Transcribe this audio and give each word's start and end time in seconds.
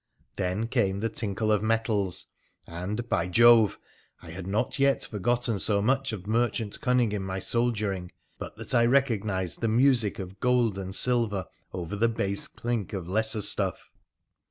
Then 0.35 0.65
came 0.65 0.97
the 0.99 1.09
tinkle 1.09 1.51
of 1.51 1.61
metals, 1.61 2.25
and, 2.65 3.07
by 3.07 3.27
Jove! 3.27 3.77
I 4.19 4.31
had 4.31 4.47
not 4.47 4.79
yet 4.79 5.03
forgotten 5.05 5.59
so 5.59 5.79
much 5.79 6.11
of 6.11 6.25
merchant 6.25 6.81
cunning 6.81 7.11
in 7.11 7.21
my 7.21 7.37
soldiering 7.37 8.11
but 8.39 8.57
that 8.57 8.73
I 8.73 8.87
recog 8.87 9.21
nised 9.21 9.59
the 9.59 9.67
music 9.67 10.17
of 10.17 10.39
gold 10.39 10.75
and 10.75 10.95
silver 10.95 11.45
over 11.71 11.95
the 11.95 12.09
base 12.09 12.47
clink 12.47 12.93
of 12.93 13.07
lesser 13.07 13.41
stuff. 13.41 13.91